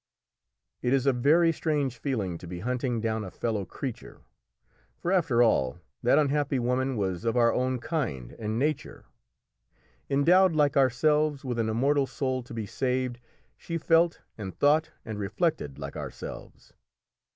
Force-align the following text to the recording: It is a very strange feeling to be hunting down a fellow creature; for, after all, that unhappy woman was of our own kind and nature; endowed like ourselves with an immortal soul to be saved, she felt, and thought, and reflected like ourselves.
It 0.81 0.93
is 0.93 1.05
a 1.05 1.13
very 1.13 1.51
strange 1.51 1.99
feeling 1.99 2.39
to 2.39 2.47
be 2.47 2.61
hunting 2.61 3.01
down 3.01 3.23
a 3.23 3.29
fellow 3.29 3.65
creature; 3.65 4.21
for, 4.97 5.11
after 5.11 5.43
all, 5.43 5.77
that 6.01 6.17
unhappy 6.17 6.57
woman 6.57 6.97
was 6.97 7.23
of 7.23 7.37
our 7.37 7.53
own 7.53 7.77
kind 7.77 8.31
and 8.39 8.57
nature; 8.57 9.05
endowed 10.09 10.53
like 10.55 10.75
ourselves 10.75 11.45
with 11.45 11.59
an 11.59 11.69
immortal 11.69 12.07
soul 12.07 12.41
to 12.41 12.53
be 12.55 12.65
saved, 12.65 13.19
she 13.55 13.77
felt, 13.77 14.21
and 14.39 14.57
thought, 14.57 14.89
and 15.05 15.19
reflected 15.19 15.77
like 15.77 15.95
ourselves. 15.95 16.73